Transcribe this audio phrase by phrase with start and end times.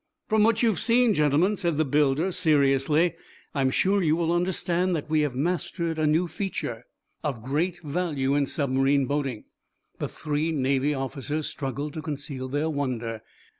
[0.29, 3.13] "From what you have seen, gentlemen," said the builder, seriously,
[3.53, 6.85] "I am sure you will understand that we have mastered a new feature,
[7.23, 9.43] of great value in submarine boating."
[9.99, 13.21] The three Navy officers struggled to conceal their wonder.